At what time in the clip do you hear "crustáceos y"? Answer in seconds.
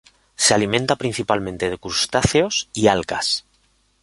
1.77-2.87